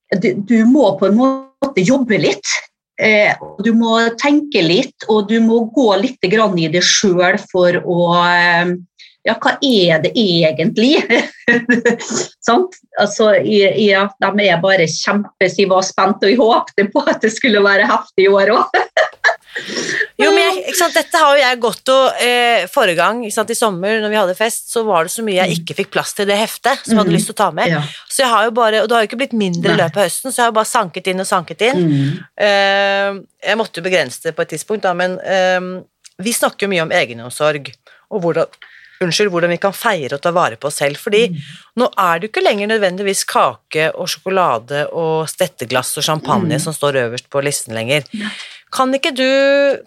[0.09, 2.51] Du, du må på en måte jobbe litt.
[2.99, 8.07] Eh, du må tenke litt, og du må gå litt i det sjøl for å
[8.25, 8.73] eh,
[9.27, 10.93] ja, hva er det egentlig?
[12.47, 12.67] sånn?
[12.99, 17.33] altså, ja, de er bare kjempe, og var spent, og jeg håpte på at det
[17.35, 18.79] skulle være heftig i år òg.
[20.21, 24.13] jo, men jeg, Dette har jo jeg gått og eh, Forrige gang i sommer når
[24.13, 26.85] vi hadde fest, så var det så mye jeg ikke fikk plass til det heftet
[26.85, 27.17] som jeg hadde mm.
[27.17, 27.73] lyst til å ta med.
[27.73, 27.83] Ja.
[28.07, 30.07] Så jeg har jo bare, Og det har jo ikke blitt mindre i løpet av
[30.07, 31.85] høsten, så jeg har bare sanket inn og sanket inn.
[31.89, 32.17] Mm.
[32.45, 35.59] Eh, jeg måtte jo begrense det på et tidspunkt, da, men eh,
[36.23, 37.73] vi snakker jo mye om egenomsorg
[38.09, 38.59] og hvordan
[39.03, 40.99] unnskyld, hvordan vi kan feire og ta vare på oss selv.
[40.99, 41.41] Fordi mm.
[41.81, 46.63] nå er det jo ikke lenger nødvendigvis kake og sjokolade og stetteglass og champagne mm.
[46.65, 48.07] som står øverst på listen lenger.
[48.11, 48.31] Ja.
[48.75, 49.27] Kan, ikke du,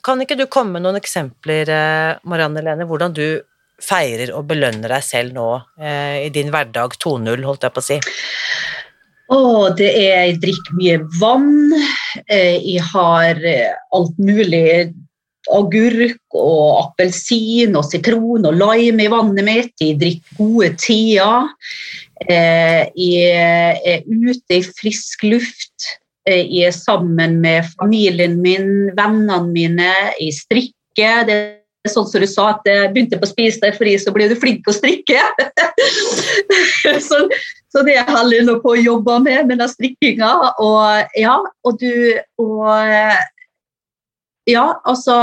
[0.03, 3.27] kan ikke du komme med noen eksempler, eh, Marianne Lene, hvordan du
[3.83, 5.48] feirer og belønner deg selv nå
[5.81, 7.98] eh, i din hverdag 2.0, holdt jeg på å si?
[9.33, 9.38] Å,
[9.79, 11.53] det er Jeg drikker mye vann.
[12.27, 14.92] Eh, jeg har eh, alt mulig
[15.50, 19.74] agurk og appelsin og sitron og lime i vannet mitt.
[19.81, 21.50] Jeg drikker gode teer.
[22.28, 25.88] Eh, jeg er ute i frisk luft.
[26.28, 29.90] Eh, jeg er sammen med familien min, vennene mine.
[30.20, 31.26] Jeg strikker.
[31.26, 34.28] Det er sånn som du sa, at jeg begynte på Spis deg fri, så ble
[34.31, 35.18] du flink på å strikke.
[37.09, 37.18] så,
[37.72, 40.31] så, det holder jeg nå på å jobbe med, med den strikkinga.
[40.62, 42.70] Og, ja, og, du, og
[44.50, 45.14] ja, altså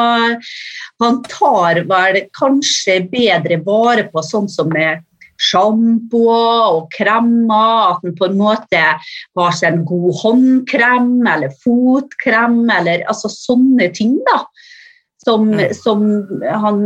[1.04, 5.06] Han tar vel kanskje bedre vare på sånn som med
[5.40, 7.96] sjampoer og kremmer.
[7.96, 13.90] At han på en måte har seg en god håndkrem eller fotkrem eller altså sånne
[13.96, 14.18] ting.
[14.28, 14.44] da.
[15.20, 15.74] Som, mm.
[15.76, 16.06] som
[16.64, 16.86] han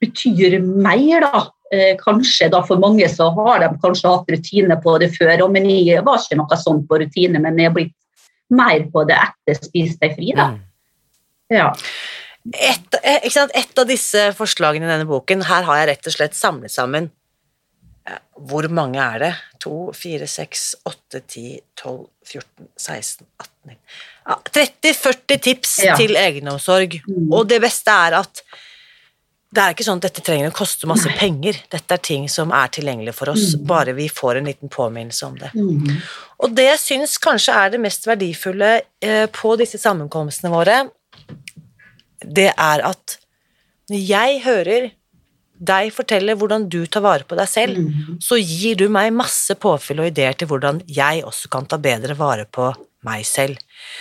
[0.00, 1.46] betyr mer, da.
[1.70, 5.68] Eh, kanskje da For mange så har de kanskje hatt rutine på det før, men
[5.70, 7.94] jeg var ikke noe sånn på rutine, men jeg er blitt
[8.50, 10.32] mer på det etter Spis deg fri.
[10.34, 10.50] da.
[10.50, 10.69] Mm.
[11.50, 11.70] Ja.
[12.54, 16.38] Et, eh, Et, av disse forslagene i denne boken, her har jeg rett og slett
[16.38, 17.10] samlet sammen
[18.40, 19.34] Hvor mange er det?
[19.60, 23.76] 2, 4, 6, 8, 10, 12, 14, 16, 18
[24.24, 25.96] ja, 30-40 tips ja.
[25.98, 27.00] til egenomsorg.
[27.06, 27.28] Mm.
[27.32, 28.42] Og det beste er at
[29.50, 31.16] det er ikke sånn at dette trenger å koste masse Nei.
[31.18, 31.56] penger.
[31.72, 33.64] Dette er ting som er tilgjengelig for oss, mm.
[33.66, 35.50] bare vi får en liten påminnelse om det.
[35.58, 35.96] Mm.
[36.46, 38.70] Og det jeg syns kanskje er det mest verdifulle
[39.02, 40.84] eh, på disse sammenkomstene våre,
[42.20, 43.18] det er at
[43.90, 44.90] når jeg hører
[45.60, 48.18] deg fortelle hvordan du tar vare på deg selv, Mm.
[48.22, 52.14] så gir du meg masse påfyll og ideer til hvordan jeg også kan ta bedre
[52.16, 52.70] vare på
[53.04, 53.56] meg selv.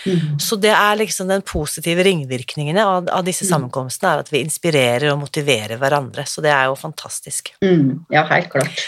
[0.05, 0.37] Mm.
[0.39, 5.11] Så det er liksom den positive ringvirkningene av, av disse sammenkomstene, er at vi inspirerer
[5.13, 7.53] og motiverer hverandre, så det er jo fantastisk.
[7.63, 8.05] Mm.
[8.11, 8.83] Ja, helt klart.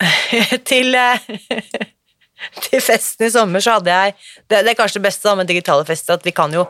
[0.70, 1.18] til, eh,
[2.66, 5.50] til festen i sommer så hadde jeg Det, det er kanskje det beste da, med
[5.50, 6.66] digitale fester, at vi kan jo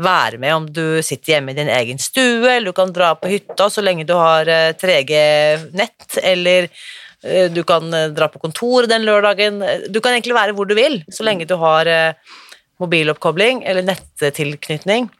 [0.00, 3.28] være med om du sitter hjemme i din egen stue, eller du kan dra på
[3.28, 8.88] hytta så lenge du har eh, 3G-nett, eller eh, du kan eh, dra på kontoret
[8.88, 9.60] den lørdagen.
[9.92, 12.38] Du kan egentlig være hvor du vil, så lenge du har eh,
[12.80, 15.10] mobiloppkobling eller nettilknytning.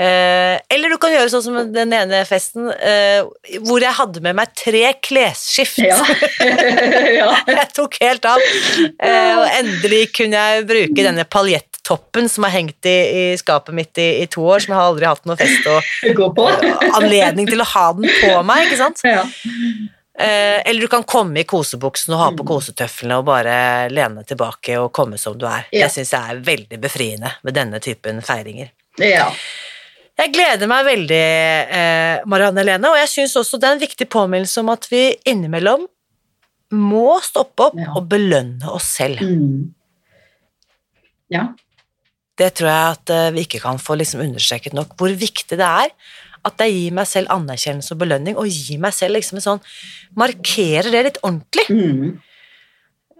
[0.00, 3.20] Eh, eller du kan gjøre sånn som den ene festen, eh,
[3.66, 5.82] hvor jeg hadde med meg tre klesskift.
[5.84, 5.98] Ja.
[7.20, 7.28] ja.
[7.50, 8.40] Jeg tok helt av.
[8.40, 14.00] Eh, og endelig kunne jeg bruke denne paljettoppen som har hengt i, i skapet mitt
[14.00, 17.70] i, i to år, som jeg har aldri hatt noe fest og anledning til å
[17.76, 19.04] ha den på meg, ikke sant?
[19.04, 19.26] Ja.
[20.16, 23.54] Eh, eller du kan komme i kosebuksen og ha på kosetøflene og bare
[23.92, 25.68] lene deg tilbake og komme som du er.
[25.68, 25.90] Ja.
[25.90, 28.72] Det syns jeg er veldig befriende med denne typen feiringer.
[28.96, 29.34] ja.
[30.20, 31.24] Jeg gleder meg veldig,
[31.80, 35.16] eh, Marianne Helene, og jeg syns også det er en viktig påminnelse om at vi
[35.24, 35.86] innimellom
[36.76, 37.92] må stoppe opp Ja.
[37.96, 39.22] og belønne oss selv.
[39.24, 39.72] Mm.
[41.30, 41.54] Ja.
[42.36, 45.66] Det tror jeg at eh, vi ikke kan få liksom understreket nok, hvor viktig det
[45.66, 45.88] er
[46.44, 49.64] at jeg gir meg selv anerkjennelse og belønning, og gir meg selv liksom en sånn
[50.16, 51.66] Markerer det litt ordentlig.
[51.68, 52.20] Mm.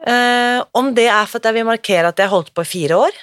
[0.01, 2.97] Uh, om det er for at jeg vil markere at jeg holdt på i fire
[2.97, 3.19] år,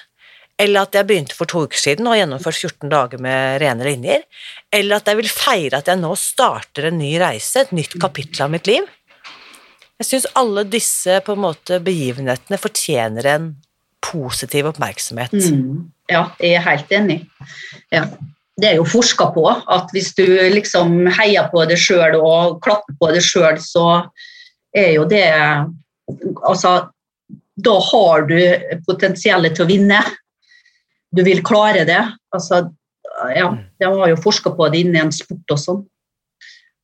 [0.58, 3.86] eller at jeg begynte for to uker siden og har gjennomført 14 dager med rene
[3.86, 4.24] linjer,
[4.74, 8.46] eller at jeg vil feire at jeg nå starter en ny reise, et nytt kapittel
[8.48, 8.86] av mitt liv.
[9.98, 13.48] Jeg syns alle disse på en måte begivenhetene fortjener en
[14.04, 15.34] positiv oppmerksomhet.
[15.34, 15.88] Mm.
[16.10, 17.22] Ja, jeg er helt enig.
[17.94, 18.06] Ja.
[18.58, 22.96] Det er jo forska på at hvis du liksom heier på deg sjøl og klapper
[22.98, 24.08] på deg sjøl, så
[24.74, 25.26] er jo det
[26.48, 26.70] Altså,
[27.60, 28.38] da har du
[28.86, 29.98] potensialet til å vinne.
[31.16, 32.02] Du vil klare det.
[32.34, 32.68] Altså,
[33.34, 33.48] ja,
[33.80, 35.80] de har jo forska på det innen sport og sånn.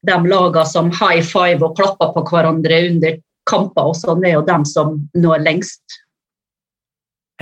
[0.05, 4.47] De lagene som high five og klapper på hverandre under kamper og sånn, er jo
[4.47, 6.01] dem som når lengst.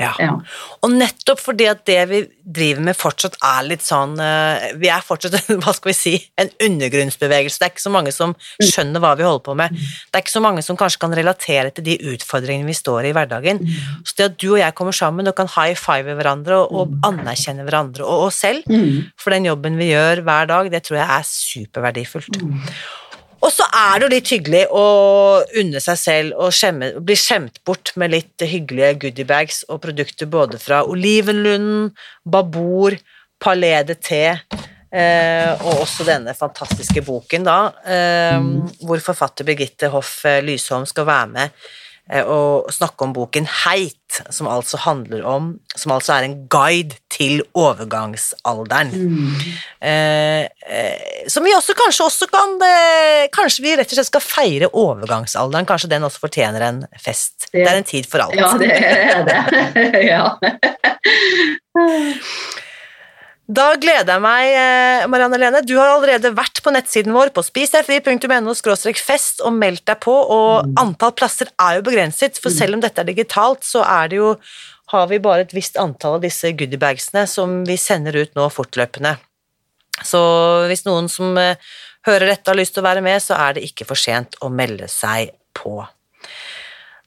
[0.02, 0.10] Ja.
[0.18, 0.34] Ja.
[0.82, 5.04] Og nettopp fordi at det vi driver med fortsatt er litt sånn eh, Vi er
[5.06, 7.60] fortsatt, hva skal vi si, en undergrunnsbevegelse.
[7.62, 9.78] Det er ikke så mange som skjønner hva vi holder på med.
[9.78, 13.12] Det er ikke så mange som kanskje kan relatere til de utfordringene vi står i
[13.12, 13.60] i hverdagen.
[14.08, 16.96] Så det at du og jeg kommer sammen og kan high five hverandre og, og
[17.08, 19.10] anerkjenne hverandre og oss selv Mm.
[19.20, 22.38] for den jobben vi gjør hver dag, det tror jeg er superverdifullt.
[23.42, 24.84] Og så er det jo litt hyggelig å
[25.58, 30.84] unne seg selv skjemme, bli skjemt bort med litt hyggelige goodiebags og produkter både fra
[30.86, 31.90] Olivenlunden,
[32.22, 33.00] Babord,
[33.42, 38.38] Palais de Té eh, og også denne fantastiske boken, da, eh,
[38.86, 41.64] hvor forfatter Birgitte Hoff eh, Lysholm skal være med
[42.26, 47.42] og snakke om boken Heit, som altså handler om Som altså er en guide til
[47.54, 48.90] overgangsalderen.
[49.80, 54.24] Eh, eh, som vi også kanskje også kan eh, Kanskje vi rett og slett skal
[54.24, 55.68] feire overgangsalderen.
[55.68, 57.48] Kanskje den også fortjener en fest.
[57.52, 58.36] Det, er en tid for alt.
[58.36, 59.40] Ja, det er det.
[60.12, 60.26] ja.
[63.50, 65.62] Da gleder jeg meg, eh, Marianne Lene.
[65.66, 68.54] Du har allerede vært på nettsiden vår på spisdegfri.no
[69.02, 73.00] fest og meldt deg på, og antall plasser er jo begrenset, for selv om dette
[73.00, 74.36] er digitalt, så er det jo
[74.92, 79.16] har vi bare et visst antall av disse goodiebagsene som vi sender ut nå fortløpende.
[80.04, 80.20] Så
[80.68, 81.56] hvis noen som eh,
[82.06, 84.52] hører dette har lyst til å være med, så er det ikke for sent å
[84.52, 85.80] melde seg på.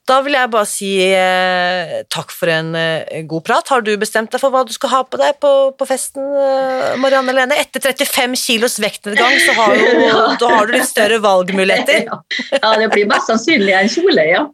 [0.06, 3.72] Da vil jeg bare si eh, takk for en eh, god prat.
[3.74, 6.92] Har du bestemt deg for hva du skal ha på deg på, på festen, eh,
[7.02, 7.58] Marianne Lene?
[7.58, 12.04] Etter 35 kilos vektnedgang, så har, jo, da har du litt større valgmuligheter.
[12.06, 12.20] Ja.
[12.52, 14.44] ja, det blir mest sannsynlig en kjole, ja.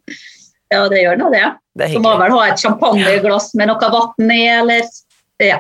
[0.73, 1.45] Ja, det gjør nå det.
[1.77, 4.87] Det Så må vel ha et champagneglass med noe vann i, eller
[5.43, 5.59] Ja.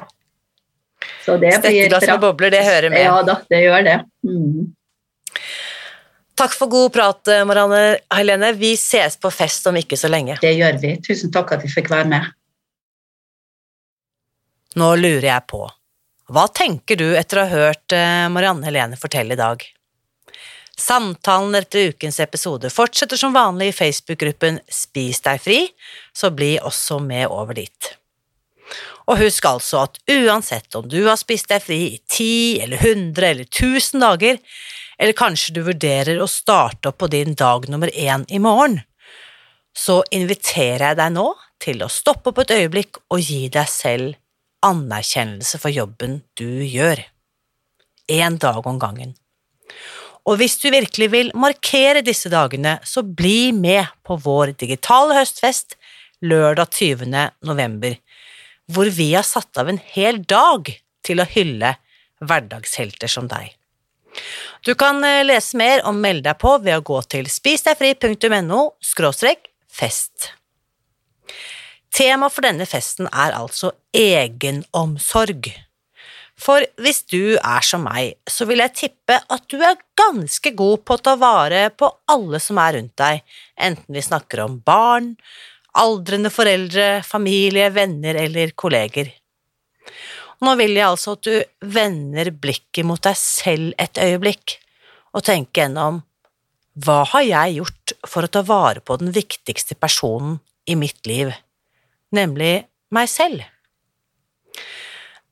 [1.24, 2.14] Så det blir Stetteglass bra.
[2.14, 3.04] med bobler, det hører med.
[3.04, 3.98] Ja da, det gjør det.
[4.24, 4.72] Mm.
[6.42, 8.52] Takk for god prat, eh, Marianne Helene.
[8.52, 10.34] Vi ses på fest om ikke så lenge.
[10.42, 10.96] Det gjør vi.
[10.98, 12.32] Tusen takk at vi fikk være med.
[14.74, 15.60] Nå lurer jeg på,
[16.34, 19.62] hva tenker du etter å ha hørt eh, Marianne Helene fortelle i dag?
[20.74, 25.60] Samtalen etter ukens episode fortsetter som vanlig i Facebook-gruppen Spis deg fri,
[26.10, 27.94] så bli også med over dit.
[29.06, 32.34] Og husk altså at uansett om du har spist deg fri i ti
[32.64, 34.42] eller 100 eller tusen dager,
[35.02, 38.78] eller kanskje du vurderer å starte opp på din dag nummer én i morgen,
[39.74, 41.24] så inviterer jeg deg nå
[41.62, 44.14] til å stoppe opp et øyeblikk og gi deg selv
[44.62, 47.02] anerkjennelse for jobben du gjør.
[48.12, 49.16] En dag om gangen.
[50.28, 55.74] Og hvis du virkelig vil markere disse dagene, så bli med på vår digitale høstfest
[56.22, 57.16] lørdag 20.
[57.42, 57.96] november,
[58.70, 60.70] hvor vi har satt av en hel dag
[61.02, 61.74] til å hylle
[62.22, 63.50] hverdagshelter som deg.
[64.62, 68.62] Du kan eh, lese mer og melde deg på ved å gå til spisdegfri.no
[69.72, 70.32] fest.
[71.92, 75.50] Tema for denne festen er altså egenomsorg.
[76.42, 80.82] For hvis du er som meg, så vil jeg tippe at du er ganske god
[80.86, 83.20] på å ta vare på alle som er rundt deg,
[83.60, 85.12] enten vi snakker om barn,
[85.78, 89.12] aldrende foreldre, familie, venner eller kolleger.
[90.42, 94.56] Nå vil jeg altså at du vender blikket mot deg selv et øyeblikk,
[95.14, 96.02] og tenker gjennom
[96.82, 101.30] hva har jeg gjort for å ta vare på den viktigste personen i mitt liv,
[102.16, 102.64] nemlig
[102.96, 103.44] meg selv?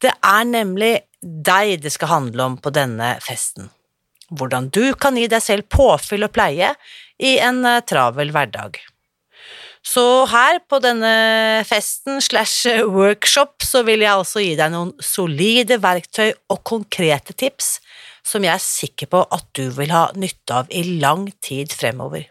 [0.00, 3.68] Det er nemlig deg det skal handle om på denne festen.
[4.30, 6.70] Hvordan du kan gi deg selv påfyll og pleie
[7.20, 8.78] i en eh, travel hverdag.
[9.86, 15.80] Så her på denne festen slash workshop så vil jeg altså gi deg noen solide
[15.80, 17.78] verktøy og konkrete tips
[18.26, 22.26] som jeg er sikker på at du vil ha nytte av i lang tid fremover.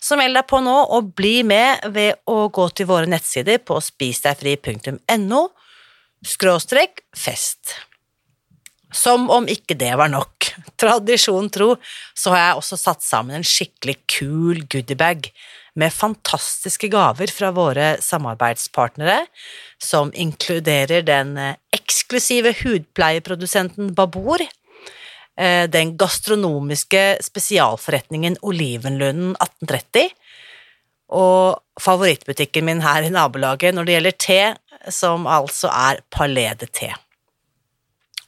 [0.00, 3.78] Så meld deg på nå og bli med ved å gå til våre nettsider på
[3.80, 5.42] spisdegfri.no
[6.24, 7.76] skråstrek fest.
[8.94, 10.50] Som om ikke det var nok.
[10.78, 11.74] Tradisjon tro,
[12.14, 15.30] så har jeg også satt sammen en skikkelig kul goodiebag
[15.74, 19.24] med fantastiske gaver fra våre samarbeidspartnere,
[19.82, 24.44] som inkluderer den eh, eksklusive hudpleieprodusenten Babor,
[25.38, 30.10] eh, den gastronomiske spesialforretningen Olivenlunden 1830
[31.14, 34.42] og favorittbutikken min her i nabolaget når det gjelder te,
[34.94, 36.90] som altså er Palais de Te.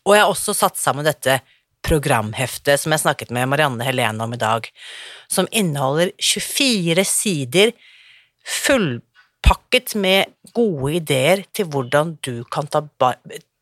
[0.07, 1.41] Og jeg har også satt sammen dette
[1.87, 4.69] programheftet som jeg snakket med Marianne Helene om i dag,
[5.31, 7.75] som inneholder 24 sider
[8.47, 12.83] fullpakket med gode ideer til hvordan du kan ta,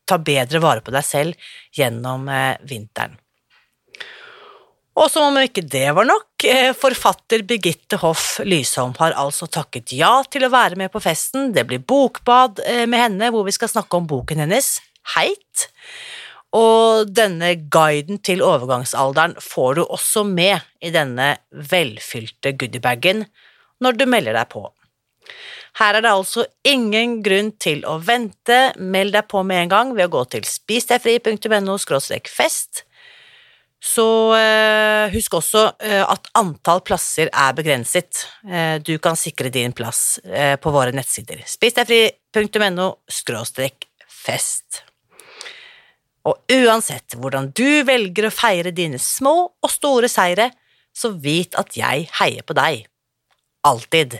[0.05, 3.17] ta bedre vare på deg selv gjennom eh, vinteren.
[4.95, 9.91] Og som om ikke det var nok, eh, forfatter Birgitte Hoff Lysholm har altså takket
[9.97, 11.51] ja til å være med på festen.
[11.51, 14.77] Det blir bokbad eh, med henne, hvor vi skal snakke om boken hennes,
[15.13, 15.67] Heit.
[16.55, 23.25] Og denne guiden til overgangsalderen får du også med i denne velfylte goodiebagen
[23.83, 24.67] når du melder deg på.
[25.75, 29.95] Her er det altså ingen grunn til å vente, meld deg på med en gang
[29.97, 31.75] ved å gå til spisdegfri.no
[32.31, 32.85] fest
[33.85, 38.23] så eh, husk også eh, at antall plasser er begrenset.
[38.47, 40.17] Eh, du kan sikre din plass
[40.61, 41.43] på våre nettsider.
[41.45, 42.89] Spisdegfri.no
[44.25, 44.83] fest.
[46.25, 50.49] Og uansett hvordan du velger å feire dine små og store seire,
[50.95, 52.85] så vit at jeg heier på deg.
[53.67, 54.17] Alltid.